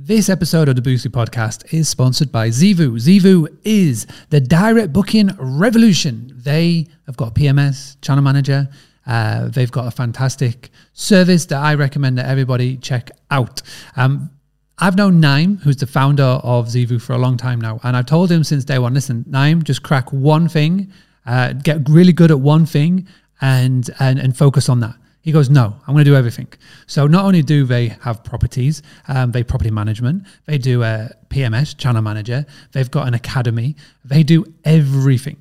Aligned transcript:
This 0.00 0.28
episode 0.28 0.68
of 0.68 0.76
the 0.76 0.80
Boostly 0.80 1.10
podcast 1.10 1.74
is 1.74 1.88
sponsored 1.88 2.30
by 2.30 2.50
Zeevou. 2.50 3.00
Zeevou 3.00 3.48
is 3.64 4.06
the 4.30 4.40
direct 4.40 4.92
booking 4.92 5.30
revolution. 5.40 6.32
They 6.36 6.86
have 7.06 7.16
got 7.16 7.34
PMS, 7.34 8.00
channel 8.00 8.22
manager. 8.22 8.68
Uh, 9.04 9.48
they've 9.48 9.72
got 9.72 9.88
a 9.88 9.90
fantastic 9.90 10.70
service 10.92 11.46
that 11.46 11.60
I 11.60 11.74
recommend 11.74 12.16
that 12.16 12.26
everybody 12.26 12.76
check 12.76 13.10
out. 13.32 13.60
Um, 13.96 14.30
I've 14.78 14.94
known 14.94 15.18
Naim, 15.18 15.56
who's 15.56 15.78
the 15.78 15.88
founder 15.88 16.22
of 16.22 16.68
Zeevou, 16.68 17.02
for 17.02 17.14
a 17.14 17.18
long 17.18 17.36
time 17.36 17.60
now, 17.60 17.80
and 17.82 17.96
I've 17.96 18.06
told 18.06 18.30
him 18.30 18.44
since 18.44 18.64
day 18.64 18.78
one: 18.78 18.94
listen, 18.94 19.24
Naim, 19.26 19.64
just 19.64 19.82
crack 19.82 20.12
one 20.12 20.48
thing, 20.48 20.92
uh, 21.26 21.54
get 21.54 21.88
really 21.88 22.12
good 22.12 22.30
at 22.30 22.38
one 22.38 22.66
thing, 22.66 23.08
and 23.40 23.90
and 23.98 24.20
and 24.20 24.36
focus 24.36 24.68
on 24.68 24.78
that. 24.78 24.94
He 25.28 25.32
goes, 25.32 25.50
no, 25.50 25.76
I'm 25.86 25.92
going 25.92 26.06
to 26.06 26.10
do 26.10 26.16
everything. 26.16 26.48
So 26.86 27.06
not 27.06 27.26
only 27.26 27.42
do 27.42 27.66
they 27.66 27.88
have 28.00 28.24
properties, 28.24 28.80
um, 29.08 29.30
they 29.30 29.44
property 29.44 29.70
management, 29.70 30.26
they 30.46 30.56
do 30.56 30.82
a 30.82 31.10
PMS, 31.28 31.76
channel 31.76 32.00
manager, 32.00 32.46
they've 32.72 32.90
got 32.90 33.06
an 33.06 33.12
academy, 33.12 33.76
they 34.06 34.22
do 34.22 34.46
everything. 34.64 35.36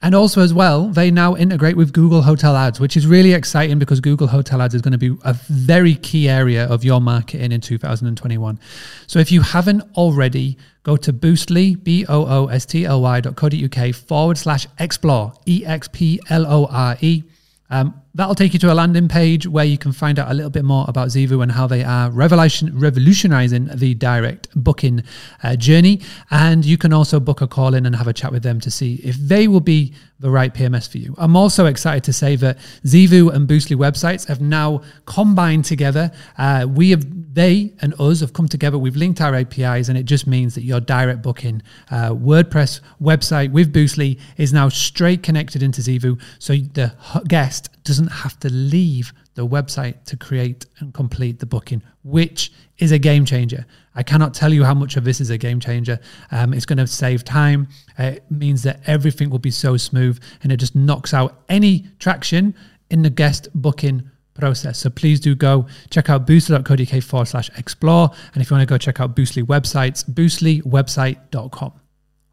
And 0.00 0.14
also, 0.14 0.42
as 0.42 0.54
well, 0.54 0.86
they 0.86 1.10
now 1.10 1.34
integrate 1.34 1.76
with 1.76 1.92
Google 1.92 2.22
Hotel 2.22 2.54
Ads, 2.54 2.78
which 2.78 2.96
is 2.96 3.04
really 3.04 3.32
exciting 3.32 3.80
because 3.80 3.98
Google 3.98 4.28
Hotel 4.28 4.62
Ads 4.62 4.76
is 4.76 4.80
going 4.80 4.92
to 4.92 4.98
be 4.98 5.16
a 5.24 5.32
very 5.32 5.96
key 5.96 6.28
area 6.28 6.68
of 6.68 6.84
your 6.84 7.00
marketing 7.00 7.50
in 7.50 7.60
2021. 7.60 8.60
So, 9.08 9.18
if 9.18 9.32
you 9.32 9.40
haven't 9.40 9.82
already, 9.96 10.56
go 10.84 10.96
to 10.98 11.12
boostly, 11.12 11.82
B 11.82 12.06
O 12.08 12.26
O 12.26 12.46
S 12.46 12.64
T 12.64 12.84
L 12.84 13.02
Y 13.02 13.20
dot 13.20 13.34
co 13.34 13.48
dot 13.48 13.60
uk 13.60 13.92
forward 13.92 14.38
slash 14.38 14.68
explore, 14.78 15.32
E 15.46 15.64
X 15.66 15.88
P 15.92 16.20
L 16.30 16.46
O 16.46 16.66
R 16.66 16.96
E. 17.00 17.24
Um, 17.70 17.94
that'll 18.14 18.34
take 18.34 18.52
you 18.52 18.58
to 18.58 18.72
a 18.72 18.74
landing 18.74 19.08
page 19.08 19.46
where 19.46 19.64
you 19.64 19.78
can 19.78 19.92
find 19.92 20.18
out 20.18 20.30
a 20.30 20.34
little 20.34 20.50
bit 20.50 20.64
more 20.64 20.84
about 20.88 21.08
Zeevou 21.08 21.42
and 21.42 21.52
how 21.52 21.66
they 21.66 21.82
are 21.82 22.10
revolution, 22.10 22.78
revolutionizing 22.78 23.70
the 23.74 23.94
direct 23.94 24.48
booking 24.54 25.02
uh, 25.42 25.56
journey. 25.56 26.00
And 26.30 26.64
you 26.64 26.76
can 26.76 26.92
also 26.92 27.20
book 27.20 27.40
a 27.40 27.46
call 27.46 27.74
in 27.74 27.86
and 27.86 27.96
have 27.96 28.08
a 28.08 28.12
chat 28.12 28.32
with 28.32 28.42
them 28.42 28.60
to 28.60 28.70
see 28.70 28.96
if 28.96 29.16
they 29.16 29.48
will 29.48 29.60
be 29.60 29.94
the 30.22 30.30
right 30.30 30.54
PMS 30.54 30.88
for 30.90 30.98
you. 30.98 31.14
I'm 31.18 31.36
also 31.36 31.66
excited 31.66 32.04
to 32.04 32.12
say 32.12 32.36
that 32.36 32.58
Zeevou 32.84 33.32
and 33.34 33.48
Boostly 33.48 33.76
websites 33.76 34.28
have 34.28 34.40
now 34.40 34.82
combined 35.04 35.64
together. 35.64 36.12
Uh, 36.38 36.66
we 36.68 36.90
have, 36.90 37.34
they 37.34 37.72
and 37.80 37.92
us 38.00 38.20
have 38.20 38.32
come 38.32 38.46
together. 38.46 38.78
We've 38.78 38.94
linked 38.94 39.20
our 39.20 39.34
APIs, 39.34 39.88
and 39.88 39.98
it 39.98 40.04
just 40.04 40.28
means 40.28 40.54
that 40.54 40.62
your 40.62 40.80
direct 40.80 41.22
booking 41.22 41.60
uh, 41.90 42.10
WordPress 42.10 42.80
website 43.00 43.50
with 43.50 43.72
Boostly 43.72 44.20
is 44.36 44.52
now 44.52 44.68
straight 44.68 45.24
connected 45.24 45.62
into 45.62 45.80
Zeevou, 45.80 46.20
So 46.38 46.54
the 46.54 46.94
guest 47.26 47.68
doesn't 47.84 48.08
have 48.08 48.38
to 48.40 48.52
leave 48.52 49.12
the 49.34 49.46
website 49.46 50.04
to 50.04 50.16
create 50.16 50.66
and 50.78 50.92
complete 50.92 51.38
the 51.38 51.46
booking, 51.46 51.82
which 52.04 52.52
is 52.78 52.92
a 52.92 52.98
game 52.98 53.24
changer. 53.24 53.66
I 53.94 54.02
cannot 54.02 54.34
tell 54.34 54.52
you 54.52 54.64
how 54.64 54.74
much 54.74 54.96
of 54.96 55.04
this 55.04 55.20
is 55.20 55.30
a 55.30 55.38
game 55.38 55.60
changer. 55.60 55.98
Um, 56.30 56.52
it's 56.54 56.66
going 56.66 56.78
to 56.78 56.86
save 56.86 57.24
time. 57.24 57.68
It 57.98 58.24
means 58.30 58.62
that 58.62 58.80
everything 58.86 59.30
will 59.30 59.38
be 59.38 59.50
so 59.50 59.76
smooth 59.76 60.22
and 60.42 60.52
it 60.52 60.58
just 60.58 60.74
knocks 60.74 61.12
out 61.14 61.42
any 61.48 61.86
traction 61.98 62.54
in 62.90 63.02
the 63.02 63.10
guest 63.10 63.48
booking 63.54 64.10
process. 64.34 64.78
So 64.78 64.90
please 64.90 65.20
do 65.20 65.34
go 65.34 65.66
check 65.90 66.08
out 66.08 66.26
boostly.co.uk 66.26 67.02
forward 67.02 67.26
slash 67.26 67.50
explore. 67.56 68.10
And 68.34 68.42
if 68.42 68.50
you 68.50 68.54
want 68.56 68.66
to 68.68 68.72
go 68.72 68.78
check 68.78 69.00
out 69.00 69.14
Boostly 69.14 69.42
websites, 69.42 70.08
boostlywebsite.com. 70.08 71.81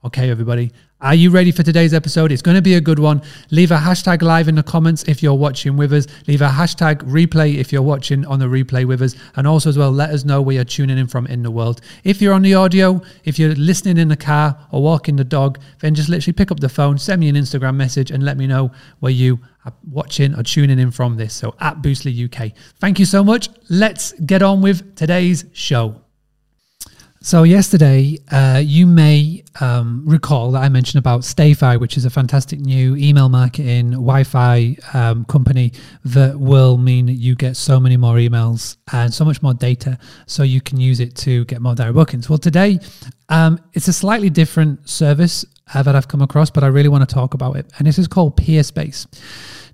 Okay, 0.02 0.30
everybody, 0.30 0.72
are 1.02 1.14
you 1.14 1.30
ready 1.30 1.52
for 1.52 1.62
today's 1.62 1.94
episode? 1.94 2.32
It's 2.32 2.42
going 2.42 2.56
to 2.56 2.62
be 2.62 2.76
a 2.76 2.80
good 2.80 3.00
one. 3.00 3.22
Leave 3.52 3.72
a 3.72 3.76
hashtag 3.76 4.22
live 4.22 4.48
in 4.48 4.56
the 4.56 4.64
comments 4.64 5.04
if 5.10 5.22
you're 5.22 5.34
watching 5.34 5.76
with 5.76 5.92
us. 5.92 6.08
Leave 6.26 6.42
a 6.42 6.48
hashtag 6.48 7.00
replay 7.02 7.56
if 7.56 7.74
you're 7.74 7.82
watching 7.82 8.26
on 8.26 8.40
the 8.40 8.46
replay 8.46 8.86
with 8.86 9.02
us. 9.02 9.14
And 9.36 9.46
also, 9.46 9.68
as 9.68 9.78
well, 9.78 9.92
let 9.92 10.12
us 10.12 10.24
know 10.24 10.42
where 10.42 10.56
you're 10.56 10.64
tuning 10.64 10.98
in 10.98 11.08
from 11.08 11.28
in 11.28 11.44
the 11.44 11.52
world. 11.52 11.82
If 12.06 12.22
you're 12.22 12.34
on 12.34 12.44
the 12.44 12.54
audio, 12.54 13.02
if 13.26 13.38
you're 13.38 13.54
listening 13.56 13.98
in 13.98 14.08
the 14.08 14.16
car 14.16 14.58
or 14.72 14.82
walking 14.82 15.18
the 15.18 15.26
dog, 15.26 15.60
then 15.82 15.96
just 15.96 16.08
literally 16.08 16.32
pick 16.32 16.50
up 16.50 16.62
the 16.62 16.70
phone, 16.70 16.98
send 16.98 17.20
me 17.20 17.28
an 17.28 17.36
Instagram 17.36 17.76
message, 17.76 18.10
and 18.10 18.24
let 18.24 18.38
me 18.38 18.48
know 18.48 18.72
where 19.02 19.12
you 19.12 19.38
are 19.66 19.74
watching 19.92 20.34
or 20.34 20.44
tuning 20.44 20.80
in 20.80 20.92
from 20.92 21.18
this. 21.18 21.36
So 21.36 21.56
at 21.60 21.82
Boostly 21.82 22.34
UK. 22.34 22.54
Thank 22.80 23.00
you 23.00 23.06
so 23.06 23.22
much. 23.22 23.50
Let's 23.70 24.14
get 24.14 24.42
on 24.44 24.62
with 24.62 24.96
today's 24.96 25.44
show. 25.52 26.02
So 27.22 27.44
yesterday, 27.44 28.18
uh, 28.32 28.62
you 28.64 28.88
may 28.88 29.44
um, 29.60 30.04
recall 30.06 30.52
that 30.52 30.64
I 30.64 30.70
mentioned 30.70 31.00
about 31.00 31.22
StayFi, 31.22 31.78
which 31.78 31.98
is 31.98 32.06
a 32.06 32.10
fantastic 32.10 32.62
new 32.62 32.96
email 32.96 33.28
marketing 33.28 33.92
Wi-Fi 33.92 34.78
um, 34.94 35.26
company 35.26 35.74
that 36.06 36.40
will 36.40 36.78
mean 36.78 37.10
you 37.10 37.36
get 37.36 37.58
so 37.58 37.78
many 37.78 37.98
more 37.98 38.16
emails 38.16 38.78
and 38.94 39.14
so 39.14 39.26
much 39.26 39.42
more 39.42 39.54
data, 39.54 40.00
so 40.28 40.44
you 40.44 40.62
can 40.62 40.80
use 40.80 41.02
it 41.02 41.14
to 41.18 41.44
get 41.46 41.62
more 41.62 41.76
direct 41.76 41.96
bookings. 41.96 42.30
Well, 42.30 42.38
today 42.38 42.80
um, 43.28 43.60
it's 43.74 43.90
a 43.90 43.94
slightly 43.94 44.30
different 44.30 44.88
service 44.88 45.44
uh, 45.74 45.84
that 45.84 45.98
I've 45.98 46.08
come 46.08 46.22
across, 46.22 46.50
but 46.50 46.64
I 46.64 46.68
really 46.68 46.90
want 46.90 47.08
to 47.08 47.14
talk 47.14 47.34
about 47.34 47.58
it, 47.58 47.70
and 47.78 47.86
this 47.86 48.00
is 48.00 48.08
called 48.08 48.38
Peerspace. 48.38 49.08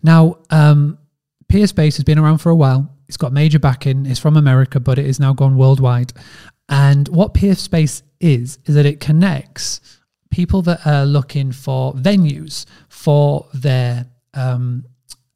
Now, 0.02 0.40
um, 0.50 0.98
Peerspace 1.48 1.96
has 1.98 2.04
been 2.04 2.18
around 2.18 2.40
for 2.40 2.50
a 2.50 2.56
while. 2.56 2.92
It's 3.08 3.18
got 3.18 3.34
major 3.34 3.60
backing. 3.60 4.08
It's 4.08 4.20
from 4.20 4.36
America, 4.36 4.80
but 4.80 4.98
it 4.98 5.06
is 5.06 5.20
now 5.20 5.32
gone 5.32 5.58
worldwide. 5.58 6.12
And 6.70 7.08
what 7.10 7.34
Peerspace 7.34 8.02
is, 8.20 8.60
is 8.66 8.76
that 8.76 8.86
it 8.86 9.00
connects 9.00 9.82
people 10.32 10.62
that 10.64 10.86
are 10.86 11.06
looking 11.06 11.52
for 11.52 11.94
venues 11.94 12.66
for 12.90 13.48
their 13.54 14.06
um, 14.34 14.84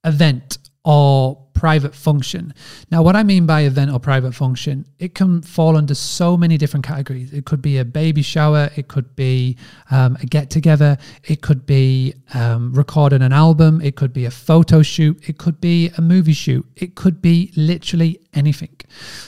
event 0.04 0.58
or 0.84 1.38
private 1.54 1.94
function. 1.94 2.54
Now, 2.90 3.02
what 3.04 3.18
I 3.18 3.24
mean 3.24 3.46
by 3.46 3.62
event 3.62 3.92
or 3.92 4.00
private 4.00 4.34
function, 4.34 4.86
it 4.98 5.14
can 5.14 5.42
fall 5.42 5.76
under 5.76 5.94
so 5.94 6.38
many 6.38 6.58
different 6.58 6.86
categories. 6.86 7.34
It 7.34 7.46
could 7.46 7.62
be 7.62 7.78
a 7.78 7.86
baby 7.86 8.22
shower, 8.22 8.70
it 8.78 8.88
could 8.88 9.14
be 9.16 9.58
um, 9.92 10.18
a 10.22 10.26
get 10.26 10.50
together, 10.50 10.98
it 11.26 11.42
could 11.42 11.66
be 11.66 12.14
um, 12.34 12.74
recording 12.74 13.22
an 13.22 13.34
album, 13.34 13.82
it 13.82 13.98
could 13.98 14.14
be 14.14 14.24
a 14.24 14.32
photo 14.32 14.82
shoot, 14.82 15.28
it 15.28 15.38
could 15.38 15.60
be 15.60 15.92
a 15.98 16.02
movie 16.02 16.34
shoot, 16.34 16.66
it 16.78 16.96
could 16.96 17.22
be 17.22 17.52
literally 17.58 18.20
anything. 18.34 18.76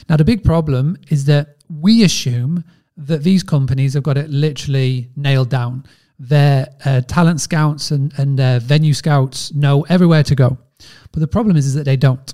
Now, 0.07 0.15
the 0.15 0.25
big 0.25 0.43
problem 0.45 0.97
is 1.09 1.25
that 1.25 1.57
we 1.79 2.03
assume 2.03 2.63
that 2.97 3.23
these 3.23 3.43
companies 3.43 3.93
have 3.93 4.03
got 4.03 4.17
it 4.17 4.29
literally 4.29 5.09
nailed 5.15 5.49
down. 5.49 5.85
Their 6.19 6.67
uh, 6.85 7.01
talent 7.01 7.41
scouts 7.41 7.91
and, 7.91 8.13
and 8.17 8.37
their 8.37 8.59
venue 8.59 8.93
scouts 8.93 9.53
know 9.53 9.83
everywhere 9.83 10.23
to 10.23 10.35
go. 10.35 10.57
But 11.11 11.19
the 11.19 11.27
problem 11.27 11.57
is, 11.57 11.65
is 11.65 11.73
that 11.75 11.85
they 11.85 11.97
don't. 11.97 12.33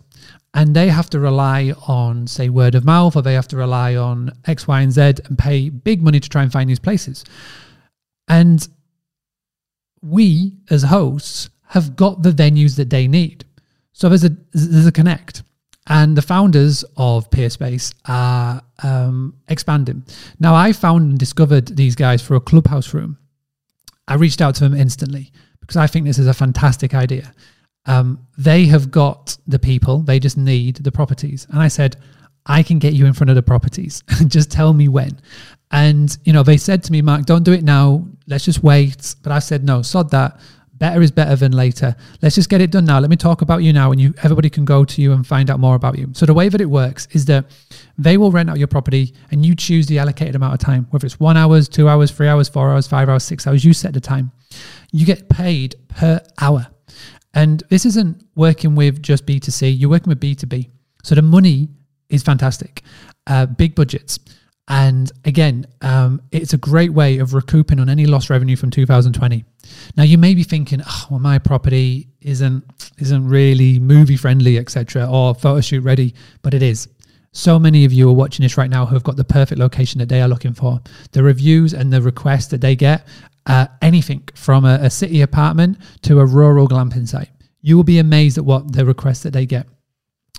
And 0.54 0.76
they 0.76 0.90
have 0.90 1.10
to 1.12 1.20
rely 1.20 1.74
on, 1.88 2.26
say, 2.26 2.50
word 2.50 2.74
of 2.74 2.84
mouth, 2.84 3.16
or 3.16 3.22
they 3.22 3.36
have 3.36 3.48
to 3.50 3.58
rely 3.58 3.96
on 3.96 4.32
X, 4.46 4.68
Y, 4.68 4.82
and 4.82 4.92
Z 4.92 5.02
and 5.02 5.38
pay 5.38 5.70
big 5.70 6.02
money 6.02 6.20
to 6.20 6.30
try 6.30 6.42
and 6.42 6.52
find 6.52 6.70
these 6.70 6.80
places. 6.80 7.24
And 8.28 8.68
we, 10.02 10.54
as 10.70 10.84
hosts, 10.84 11.50
have 11.68 11.96
got 11.96 12.24
the 12.24 12.32
venues 12.32 12.76
that 12.78 12.90
they 12.90 13.08
need. 13.08 13.46
So 13.94 14.10
there's 14.10 14.24
a 14.24 14.36
there's 14.54 14.86
a 14.86 14.92
connect 14.92 15.44
and 15.88 16.18
the 16.18 16.22
founders 16.22 16.84
of 16.98 17.30
Peerspace 17.30 17.94
are 18.06 18.62
um, 18.84 19.36
expanding. 19.48 20.04
Now, 20.40 20.54
I 20.54 20.74
found 20.74 21.10
and 21.10 21.20
discovered 21.20 21.68
these 21.68 21.96
guys 21.96 22.22
for 22.22 22.36
a 22.36 22.42
clubhouse 22.42 22.94
room. 22.94 23.18
I 24.08 24.16
reached 24.16 24.42
out 24.42 24.56
to 24.56 24.64
them 24.64 24.74
instantly 24.74 25.32
because 25.62 25.78
I 25.78 25.88
think 25.88 26.06
this 26.06 26.20
is 26.20 26.28
a 26.28 26.34
fantastic 26.34 26.94
idea. 26.94 27.34
Um, 27.86 28.28
they 28.38 28.66
have 28.66 28.92
got 28.92 29.38
the 29.48 29.60
people, 29.60 30.00
they 30.00 30.20
just 30.20 30.38
need 30.38 30.78
the 30.78 30.92
properties. 30.92 31.48
And 31.50 31.60
I 31.60 31.70
said, 31.70 31.96
I 32.46 32.64
can 32.64 32.80
get 32.80 32.94
you 32.94 33.06
in 33.06 33.14
front 33.14 33.30
of 33.30 33.38
the 33.38 33.44
properties. 33.44 34.04
just 34.28 34.52
tell 34.52 34.74
me 34.74 34.90
when. 34.90 35.20
And, 35.72 36.18
you 36.24 36.34
know, 36.34 36.44
they 36.44 36.58
said 36.58 36.84
to 36.84 36.92
me, 36.92 37.02
Mark, 37.02 37.26
don't 37.26 37.44
do 37.44 37.54
it 37.54 37.64
now. 37.64 38.06
Let's 38.28 38.46
just 38.46 38.64
wait. 38.64 39.16
But 39.24 39.32
I 39.32 39.40
said, 39.40 39.64
no, 39.64 39.82
sod 39.82 40.12
that 40.12 40.40
better 40.78 41.02
is 41.02 41.12
better 41.12 41.36
than 41.36 41.52
later. 41.52 41.96
Let's 42.22 42.36
just 42.36 42.50
get 42.50 42.62
it 42.62 42.72
done 42.72 42.86
now. 42.86 43.00
Let 43.00 43.10
me 43.10 43.16
talk 43.16 43.42
about 43.42 43.64
you 43.64 43.74
now, 43.74 43.92
and 43.92 44.00
you 44.00 44.14
everybody 44.24 44.50
can 44.50 44.66
go 44.66 44.86
to 44.86 45.02
you 45.02 45.14
and 45.14 45.26
find 45.26 45.50
out 45.50 45.60
more 45.60 45.76
about 45.76 45.98
you. 45.98 46.10
So 46.14 46.26
the 46.26 46.34
way 46.34 46.50
that 46.50 46.62
it 46.62 46.70
works 46.70 47.08
is 47.12 47.26
that 47.26 47.46
they 47.98 48.18
will 48.18 48.32
rent 48.32 48.50
out 48.50 48.58
your 48.58 48.68
property, 48.68 49.14
and 49.32 49.46
you 49.46 49.56
choose 49.56 49.88
the 49.88 50.00
allocated 50.00 50.36
amount 50.36 50.54
of 50.54 50.60
time, 50.60 50.88
whether 50.92 51.06
it's 51.06 51.20
one 51.20 51.38
hours, 51.38 51.68
two 51.68 51.90
hours, 51.90 52.12
three 52.12 52.28
hours, 52.28 52.50
four 52.50 52.72
hours, 52.72 52.88
five 52.88 53.10
hours, 53.10 53.24
six 53.24 53.48
hours. 53.48 53.66
You 53.66 53.74
set 53.74 53.94
the 53.94 54.02
time. 54.02 54.32
You 54.92 55.06
get 55.06 55.30
paid 55.30 55.76
per 55.88 56.22
hour, 56.40 56.68
and 57.34 57.64
this 57.70 57.86
isn't 57.86 58.24
working 58.36 58.76
with 58.76 59.02
just 59.02 59.26
B 59.26 59.40
two 59.40 59.52
C. 59.52 59.70
You're 59.70 59.90
working 59.90 60.10
with 60.10 60.20
B 60.20 60.36
two 60.36 60.48
B. 60.48 60.70
So 61.04 61.16
the 61.16 61.22
money 61.22 61.70
is 62.10 62.24
fantastic. 62.24 62.84
Uh, 63.26 63.46
big 63.46 63.76
budgets. 63.76 64.20
And 64.68 65.10
again, 65.24 65.66
um, 65.82 66.22
it's 66.32 66.54
a 66.54 66.58
great 66.58 66.92
way 66.92 67.20
of 67.20 67.34
recouping 67.34 67.80
on 67.80 67.90
any 67.90 68.06
lost 68.06 68.30
revenue 68.30 68.58
from 68.58 68.70
2020. 68.70 69.46
Now 69.96 70.04
you 70.04 70.18
may 70.18 70.34
be 70.34 70.44
thinking, 70.44 70.82
oh, 70.86 71.08
well, 71.10 71.20
my 71.20 71.40
property 71.40 72.10
isn't 72.22 72.64
isn't 72.98 73.28
really 73.28 73.80
movie 73.80 74.18
friendly, 74.18 74.58
etc., 74.58 75.08
or 75.10 75.34
photo 75.36 75.62
shoot 75.62 75.82
ready, 75.82 76.14
but 76.42 76.54
it 76.54 76.62
is. 76.62 76.90
So 77.32 77.60
many 77.60 77.86
of 77.86 77.94
you 77.94 78.10
are 78.10 78.14
watching 78.14 78.44
this 78.44 78.58
right 78.58 78.70
now 78.70 78.86
who 78.86 78.96
have 78.96 79.04
got 79.04 79.16
the 79.16 79.24
perfect 79.24 79.60
location 79.60 80.00
that 80.00 80.10
they 80.10 80.22
are 80.22 80.28
looking 80.28 80.54
for. 80.54 80.82
The 81.12 81.24
reviews 81.24 81.74
and 81.74 81.94
the 81.94 82.02
requests 82.02 82.48
that 82.48 82.62
they 82.62 82.76
get, 82.76 83.08
uh, 83.46 83.68
anything 83.82 84.28
from 84.34 84.66
a, 84.66 84.80
a 84.82 84.90
city 84.90 85.22
apartment 85.22 85.78
to 86.02 86.20
a 86.20 86.26
rural 86.26 86.68
glamping 86.68 87.08
site. 87.08 87.30
You 87.62 87.78
will 87.78 87.84
be 87.84 88.00
amazed 88.00 88.38
at 88.38 88.46
what 88.46 88.72
the 88.74 88.86
requests 88.86 89.24
that 89.24 89.34
they 89.34 89.46
get. 89.46 89.68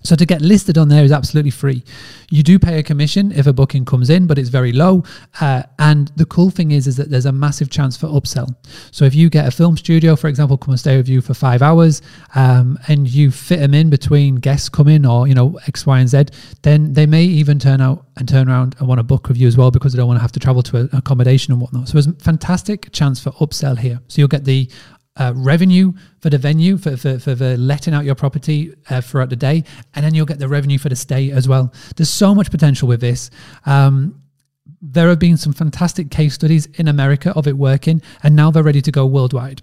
So 0.04 0.16
to 0.16 0.24
get 0.24 0.40
listed 0.40 0.78
on 0.78 0.88
there 0.88 1.04
is 1.04 1.12
absolutely 1.12 1.50
free. 1.50 1.82
You 2.30 2.42
do 2.42 2.58
pay 2.58 2.78
a 2.78 2.82
commission 2.82 3.32
if 3.32 3.46
a 3.46 3.52
booking 3.52 3.84
comes 3.84 4.10
in, 4.10 4.26
but 4.26 4.38
it's 4.38 4.48
very 4.48 4.72
low. 4.72 5.02
Uh, 5.40 5.64
and 5.78 6.08
the 6.16 6.26
cool 6.26 6.50
thing 6.50 6.70
is, 6.70 6.86
is 6.86 6.96
that 6.96 7.10
there's 7.10 7.26
a 7.26 7.32
massive 7.32 7.70
chance 7.70 7.96
for 7.96 8.06
upsell. 8.06 8.54
So 8.90 9.04
if 9.04 9.14
you 9.14 9.28
get 9.28 9.46
a 9.46 9.50
film 9.50 9.76
studio, 9.76 10.14
for 10.16 10.28
example, 10.28 10.56
come 10.56 10.72
and 10.72 10.80
stay 10.80 10.96
with 10.96 11.08
you 11.08 11.20
for 11.20 11.34
five 11.34 11.62
hours, 11.62 12.02
um, 12.34 12.78
and 12.88 13.08
you 13.08 13.30
fit 13.30 13.60
them 13.60 13.74
in 13.74 13.90
between 13.90 14.36
guests 14.36 14.68
coming 14.68 15.04
or 15.04 15.26
you 15.26 15.34
know 15.34 15.58
X, 15.66 15.86
Y, 15.86 15.98
and 15.98 16.08
Z, 16.08 16.26
then 16.62 16.92
they 16.92 17.06
may 17.06 17.24
even 17.24 17.58
turn 17.58 17.80
out 17.80 18.06
and 18.16 18.28
turn 18.28 18.48
around 18.48 18.76
and 18.78 18.88
want 18.88 18.98
to 18.98 19.04
book 19.04 19.28
with 19.28 19.36
you 19.36 19.46
as 19.46 19.56
well 19.56 19.70
because 19.70 19.92
they 19.92 19.96
don't 19.96 20.08
want 20.08 20.18
to 20.18 20.22
have 20.22 20.32
to 20.32 20.40
travel 20.40 20.62
to 20.62 20.76
an 20.78 20.90
accommodation 20.92 21.52
and 21.52 21.60
whatnot. 21.60 21.88
So 21.88 21.94
there's 21.94 22.06
a 22.06 22.12
fantastic 22.14 22.90
chance 22.92 23.20
for 23.20 23.30
upsell 23.32 23.78
here. 23.78 24.00
So 24.08 24.20
you'll 24.20 24.28
get 24.28 24.44
the 24.44 24.68
uh, 25.18 25.32
revenue 25.34 25.92
for 26.20 26.30
the 26.30 26.38
venue 26.38 26.78
for, 26.78 26.96
for, 26.96 27.18
for 27.18 27.34
the 27.34 27.56
letting 27.56 27.94
out 27.94 28.04
your 28.04 28.14
property 28.14 28.74
uh, 28.90 29.00
throughout 29.00 29.30
the 29.30 29.36
day. 29.36 29.64
And 29.94 30.04
then 30.04 30.14
you'll 30.14 30.26
get 30.26 30.38
the 30.38 30.48
revenue 30.48 30.78
for 30.78 30.88
the 30.88 30.96
stay 30.96 31.30
as 31.30 31.48
well. 31.48 31.72
There's 31.96 32.10
so 32.10 32.34
much 32.34 32.50
potential 32.50 32.88
with 32.88 33.00
this. 33.00 33.30
Um, 33.66 34.22
there 34.80 35.08
have 35.08 35.18
been 35.18 35.36
some 35.36 35.52
fantastic 35.52 36.08
case 36.08 36.34
studies 36.34 36.66
in 36.74 36.86
america 36.86 37.32
of 37.34 37.48
it 37.48 37.56
working 37.56 38.00
and 38.22 38.36
now 38.36 38.48
they're 38.50 38.62
ready 38.62 38.80
to 38.80 38.92
go 38.92 39.04
worldwide. 39.06 39.60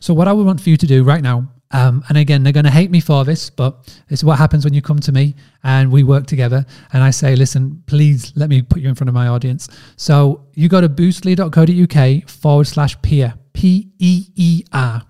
So 0.00 0.12
what 0.12 0.26
i 0.26 0.32
would 0.32 0.44
want 0.44 0.60
for 0.60 0.70
you 0.70 0.76
to 0.76 0.86
do 0.86 1.04
right 1.04 1.22
now 1.22 1.48
um, 1.72 2.04
and 2.08 2.16
again, 2.16 2.42
they're 2.42 2.52
going 2.52 2.64
to 2.64 2.70
hate 2.70 2.90
me 2.90 3.00
for 3.00 3.24
this, 3.24 3.50
but 3.50 3.92
it's 4.08 4.22
what 4.22 4.38
happens 4.38 4.64
when 4.64 4.72
you 4.72 4.82
come 4.82 5.00
to 5.00 5.12
me 5.12 5.34
and 5.64 5.90
we 5.90 6.04
work 6.04 6.26
together. 6.26 6.64
And 6.92 7.02
I 7.02 7.10
say, 7.10 7.34
listen, 7.34 7.82
please 7.86 8.32
let 8.36 8.48
me 8.48 8.62
put 8.62 8.80
you 8.80 8.88
in 8.88 8.94
front 8.94 9.08
of 9.08 9.14
my 9.14 9.28
audience. 9.28 9.68
So 9.96 10.46
you 10.54 10.68
go 10.68 10.80
to 10.80 10.88
boostly.co.uk 10.88 12.28
forward 12.28 12.66
slash 12.66 13.00
peer, 13.02 13.34
P 13.52 13.90
E 13.98 14.26
E 14.36 14.64
R. 14.72 15.02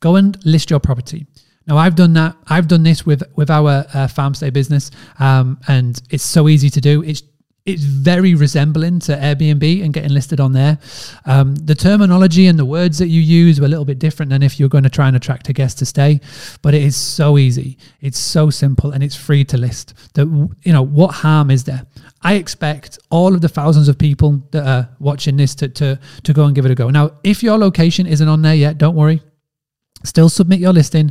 Go 0.00 0.16
and 0.16 0.38
list 0.44 0.70
your 0.70 0.80
property. 0.80 1.26
Now 1.66 1.76
I've 1.78 1.96
done 1.96 2.12
that. 2.12 2.36
I've 2.46 2.68
done 2.68 2.84
this 2.84 3.04
with 3.04 3.24
with 3.34 3.50
our 3.50 3.84
uh, 3.92 4.06
farm 4.06 4.34
stay 4.34 4.50
business, 4.50 4.92
um, 5.18 5.58
and 5.66 6.00
it's 6.10 6.22
so 6.22 6.48
easy 6.48 6.70
to 6.70 6.80
do. 6.80 7.02
It's 7.02 7.22
it's 7.66 7.82
very 7.82 8.36
resembling 8.36 9.00
to 9.00 9.16
Airbnb 9.16 9.84
and 9.84 9.92
getting 9.92 10.12
listed 10.12 10.38
on 10.38 10.52
there. 10.52 10.78
Um, 11.24 11.56
the 11.56 11.74
terminology 11.74 12.46
and 12.46 12.56
the 12.56 12.64
words 12.64 12.98
that 12.98 13.08
you 13.08 13.20
use 13.20 13.60
were 13.60 13.66
a 13.66 13.68
little 13.68 13.84
bit 13.84 13.98
different 13.98 14.30
than 14.30 14.42
if 14.44 14.60
you're 14.60 14.68
going 14.68 14.84
to 14.84 14.90
try 14.90 15.08
and 15.08 15.16
attract 15.16 15.48
a 15.48 15.52
guest 15.52 15.78
to 15.78 15.86
stay, 15.86 16.20
but 16.62 16.74
it 16.74 16.82
is 16.82 16.96
so 16.96 17.38
easy. 17.38 17.76
It's 18.00 18.20
so 18.20 18.50
simple 18.50 18.92
and 18.92 19.02
it's 19.02 19.16
free 19.16 19.44
to 19.46 19.58
list. 19.58 19.94
That 20.14 20.26
you 20.62 20.72
know 20.72 20.82
what 20.82 21.08
harm 21.08 21.50
is 21.50 21.64
there? 21.64 21.84
I 22.22 22.34
expect 22.34 23.00
all 23.10 23.34
of 23.34 23.40
the 23.40 23.48
thousands 23.48 23.88
of 23.88 23.98
people 23.98 24.42
that 24.52 24.66
are 24.66 24.88
watching 25.00 25.36
this 25.36 25.56
to 25.56 25.68
to 25.68 25.98
to 26.22 26.32
go 26.32 26.44
and 26.44 26.54
give 26.54 26.64
it 26.64 26.70
a 26.70 26.76
go. 26.76 26.88
Now, 26.90 27.10
if 27.24 27.42
your 27.42 27.58
location 27.58 28.06
isn't 28.06 28.28
on 28.28 28.42
there 28.42 28.54
yet, 28.54 28.78
don't 28.78 28.94
worry. 28.94 29.22
Still 30.04 30.28
submit 30.28 30.60
your 30.60 30.72
listing, 30.72 31.10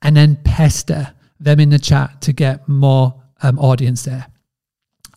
and 0.00 0.16
then 0.16 0.36
pester 0.44 1.12
them 1.38 1.60
in 1.60 1.68
the 1.68 1.78
chat 1.78 2.22
to 2.22 2.32
get 2.32 2.66
more 2.68 3.22
um, 3.42 3.58
audience 3.58 4.04
there. 4.04 4.29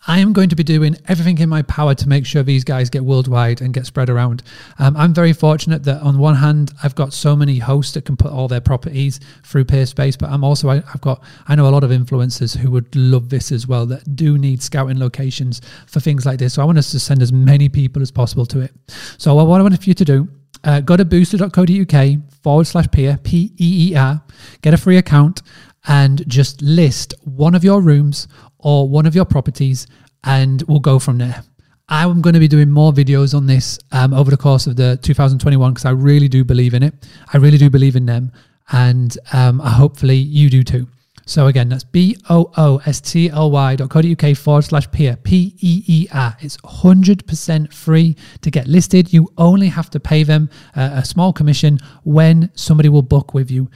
I 0.06 0.20
am 0.20 0.34
going 0.34 0.50
to 0.50 0.56
be 0.56 0.64
doing 0.64 0.98
everything 1.08 1.38
in 1.38 1.48
my 1.48 1.62
power 1.62 1.96
to 1.96 2.10
make 2.10 2.26
sure 2.26 2.44
these 2.44 2.66
guys 2.66 2.90
get 2.90 3.06
worldwide 3.06 3.62
and 3.62 3.74
get 3.74 3.86
spread 3.86 4.10
around. 4.10 4.44
Um, 4.78 4.98
I'm 4.98 5.14
very 5.14 5.32
fortunate 5.32 5.84
that 5.84 6.02
on 6.02 6.18
one 6.18 6.36
hand, 6.36 6.74
I've 6.84 6.96
got 6.96 7.14
so 7.14 7.38
many 7.38 7.58
hosts 7.60 7.94
that 7.94 8.04
can 8.04 8.18
put 8.18 8.32
all 8.32 8.50
their 8.50 8.60
properties 8.60 9.22
through 9.44 9.64
Peerspace, 9.64 10.18
but 10.18 10.30
I'm 10.30 10.44
also, 10.44 10.70
I, 10.70 10.76
have 10.76 11.00
got, 11.00 11.24
I 11.48 11.56
know 11.56 11.68
a 11.68 11.72
lot 11.72 11.86
of 11.86 11.92
influencers 11.92 12.58
who 12.58 12.70
would 12.72 12.94
love 12.96 13.30
this 13.30 13.52
as 13.52 13.66
well 13.66 13.86
that 13.86 14.16
do 14.16 14.38
need 14.38 14.62
scouting 14.62 15.00
locations 15.00 15.62
for 15.88 16.02
things 16.02 16.26
like 16.26 16.38
this. 16.38 16.56
So 16.56 16.62
I 16.62 16.66
want 16.66 16.78
us 16.78 16.92
to 16.92 17.00
send 17.00 17.22
as 17.22 17.32
many 17.32 17.70
people 17.70 18.02
as 18.02 18.12
possible 18.12 18.46
to 18.48 18.60
it. 18.60 18.74
So 19.18 19.34
what 19.36 19.60
I 19.60 19.64
want 19.64 19.82
for 19.82 19.90
you 19.90 19.94
to 19.94 20.06
do, 20.06 20.28
uh, 20.66 20.82
go 20.82 20.98
to 20.98 21.06
boostly.co.uk 21.06 22.42
forward 22.42 22.68
slash 22.68 22.88
peer, 22.92 23.18
P 23.24 23.54
E 23.58 23.92
E 23.92 23.96
R, 23.96 24.22
get 24.62 24.74
a 24.74 24.78
free 24.78 24.98
account 24.98 25.42
and 25.88 26.28
just 26.28 26.62
list 26.62 27.14
one 27.24 27.56
of 27.56 27.64
your 27.64 27.82
rooms 27.82 28.28
or 28.63 28.88
one 28.89 29.06
of 29.06 29.13
your 29.15 29.25
properties, 29.25 29.88
and 30.24 30.63
we'll 30.68 30.80
go 30.80 31.00
from 31.00 31.18
there. 31.18 31.44
I'm 31.89 32.21
going 32.21 32.33
to 32.33 32.39
be 32.39 32.48
doing 32.48 32.71
more 32.71 32.94
videos 32.94 33.36
on 33.36 33.45
this 33.45 33.77
um, 33.92 34.13
over 34.13 34.31
the 34.31 34.38
course 34.38 34.68
of 34.68 34.77
the 34.77 34.98
2021 35.01 35.74
because 35.74 35.86
I 35.86 35.92
really 35.92 36.30
do 36.30 36.44
believe 36.44 36.74
in 36.74 36.81
it. 36.81 36.94
I 37.33 37.38
really 37.38 37.57
do 37.57 37.69
believe 37.69 37.95
in 37.95 38.06
them, 38.06 38.31
and 38.71 39.15
um, 39.33 39.60
hopefully 39.60 40.15
you 40.15 40.50
do 40.50 40.63
too. 40.63 40.88
So 41.25 41.48
again, 41.48 41.69
that's 41.69 41.86
b 41.86 42.18
o 42.30 42.51
o 42.57 42.81
s 42.86 43.00
t 43.00 43.30
l 43.30 43.50
y 43.51 43.75
dot 43.77 43.95
uk 43.95 44.36
forward 44.36 44.63
slash 44.63 44.92
peer 44.92 45.16
p 45.16 45.56
e 45.59 45.83
e 45.88 46.07
r. 46.12 46.36
It's 46.42 46.57
hundred 46.66 47.25
percent 47.25 47.74
free 47.74 48.18
to 48.42 48.51
get 48.51 48.68
listed. 48.68 49.13
You 49.13 49.31
only 49.38 49.69
have 49.69 49.89
to 49.92 50.00
pay 50.00 50.24
them 50.24 50.50
uh, 50.75 50.89
a 50.94 51.06
small 51.06 51.31
commission 51.31 51.80
when 52.04 52.51
somebody 52.56 52.89
will 52.89 53.04
book 53.04 53.33
with 53.33 53.50
you. 53.50 53.69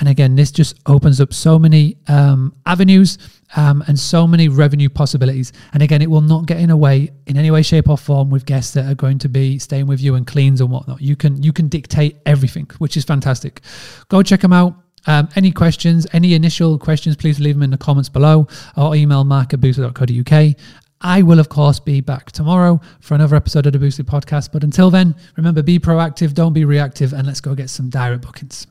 And 0.00 0.08
again, 0.08 0.34
this 0.34 0.50
just 0.50 0.80
opens 0.86 1.20
up 1.20 1.32
so 1.32 1.58
many 1.58 1.98
um, 2.08 2.54
avenues 2.66 3.18
um, 3.54 3.84
and 3.86 3.98
so 3.98 4.26
many 4.26 4.48
revenue 4.48 4.88
possibilities. 4.88 5.52
And 5.72 5.82
again, 5.82 6.00
it 6.02 6.10
will 6.10 6.22
not 6.22 6.46
get 6.46 6.58
in 6.58 6.70
a 6.70 6.76
way 6.76 7.10
in 7.26 7.36
any 7.36 7.50
way, 7.50 7.62
shape, 7.62 7.88
or 7.88 7.98
form 7.98 8.30
with 8.30 8.46
guests 8.46 8.72
that 8.74 8.90
are 8.90 8.94
going 8.94 9.18
to 9.18 9.28
be 9.28 9.58
staying 9.58 9.86
with 9.86 10.00
you 10.00 10.14
and 10.14 10.26
cleans 10.26 10.60
and 10.60 10.70
whatnot. 10.70 11.00
You 11.00 11.16
can 11.16 11.42
you 11.42 11.52
can 11.52 11.68
dictate 11.68 12.16
everything, 12.26 12.68
which 12.78 12.96
is 12.96 13.04
fantastic. 13.04 13.60
Go 14.08 14.22
check 14.22 14.40
them 14.40 14.52
out. 14.52 14.74
Um, 15.06 15.28
any 15.36 15.50
questions, 15.52 16.06
any 16.12 16.34
initial 16.34 16.78
questions, 16.78 17.16
please 17.16 17.40
leave 17.40 17.54
them 17.54 17.62
in 17.62 17.70
the 17.70 17.78
comments 17.78 18.08
below 18.08 18.48
or 18.76 18.94
email 18.94 19.24
mark 19.24 19.54
at 19.54 19.60
boostly.co.uk. 19.60 20.56
I 21.02 21.22
will, 21.22 21.38
of 21.38 21.48
course, 21.48 21.80
be 21.80 22.02
back 22.02 22.30
tomorrow 22.30 22.78
for 23.00 23.14
another 23.14 23.34
episode 23.34 23.64
of 23.64 23.72
the 23.72 23.78
Boostly 23.78 24.04
podcast. 24.04 24.52
But 24.52 24.62
until 24.62 24.90
then, 24.90 25.14
remember, 25.36 25.62
be 25.62 25.78
proactive, 25.78 26.34
don't 26.34 26.52
be 26.52 26.66
reactive, 26.66 27.14
and 27.14 27.26
let's 27.26 27.40
go 27.40 27.54
get 27.54 27.70
some 27.70 27.88
direct 27.88 28.20
bookings. 28.20 28.66